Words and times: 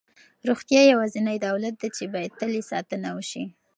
روغتیا 0.47 0.81
یوازینی 0.83 1.37
دولت 1.47 1.73
دی 1.81 1.89
چې 1.97 2.03
باید 2.13 2.31
تل 2.39 2.51
یې 2.57 2.63
ساتنه 2.71 3.09
وشي. 3.13 3.43